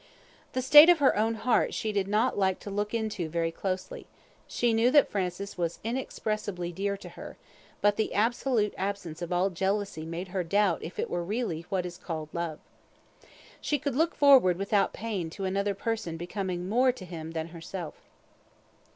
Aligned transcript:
The 0.53 0.63
state 0.63 0.89
of 0.89 0.97
her 0.97 1.15
own 1.15 1.35
heart 1.35 1.75
she 1.75 1.91
did 1.91 2.07
not 2.07 2.35
like 2.35 2.57
to 2.61 2.71
look 2.71 2.91
into 2.91 3.29
very 3.29 3.51
closely; 3.51 4.07
she 4.47 4.73
knew 4.73 4.89
that 4.89 5.11
Francis 5.11 5.59
was 5.59 5.77
inexpressibly 5.83 6.71
dear 6.71 6.97
to 6.97 7.09
her, 7.09 7.37
but 7.81 7.97
the 7.97 8.11
absolute 8.15 8.73
absence 8.79 9.21
of 9.21 9.31
all 9.31 9.51
jealousy 9.51 10.03
made 10.03 10.29
her 10.29 10.43
doubt 10.43 10.81
if 10.81 10.97
it 10.97 11.07
were 11.07 11.23
really 11.23 11.67
what 11.69 11.85
is 11.85 11.99
called 11.99 12.29
love. 12.33 12.57
She 13.61 13.77
could 13.77 13.95
look 13.95 14.15
forward 14.15 14.57
without 14.57 14.91
pain 14.91 15.29
to 15.29 15.45
another 15.45 15.75
person 15.75 16.17
becoming 16.17 16.67
more 16.67 16.91
to 16.91 17.05
him 17.05 17.33
than 17.33 17.49
herself. 17.49 17.93